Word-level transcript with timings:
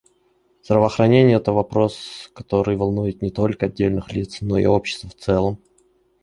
Здравоохранение— 0.63 1.37
это 1.37 1.51
вопрос, 1.53 2.31
который 2.33 2.75
волнует 2.75 3.21
не 3.21 3.29
только 3.29 3.67
отдельных 3.67 4.11
лиц, 4.13 4.39
но 4.41 4.57
и 4.57 4.65
общество 4.65 5.11
в 5.11 5.13
целом. 5.15 5.59